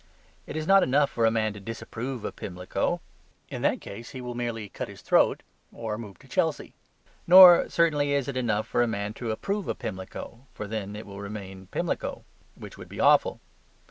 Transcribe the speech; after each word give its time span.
It 0.47 0.55
is 0.57 0.65
not 0.65 0.81
enough 0.81 1.11
for 1.11 1.27
a 1.27 1.29
man 1.29 1.53
to 1.53 1.59
disapprove 1.59 2.25
of 2.25 2.35
Pimlico: 2.35 3.01
in 3.49 3.61
that 3.61 3.81
case 3.81 4.09
he 4.09 4.19
will 4.19 4.33
merely 4.33 4.67
cut 4.67 4.87
his 4.87 5.03
throat 5.03 5.43
or 5.71 5.95
move 5.95 6.17
to 6.17 6.27
Chelsea. 6.27 6.73
Nor, 7.27 7.69
certainly, 7.69 8.13
is 8.13 8.27
it 8.27 8.35
enough 8.35 8.65
for 8.67 8.81
a 8.81 8.87
man 8.87 9.13
to 9.13 9.29
approve 9.29 9.67
of 9.67 9.77
Pimlico: 9.77 10.47
for 10.55 10.65
then 10.65 10.95
it 10.95 11.05
will 11.05 11.19
remain 11.21 11.67
Pimlico, 11.67 12.23
which 12.55 12.79
would 12.79 12.89
be 12.89 12.99
awful. 12.99 13.41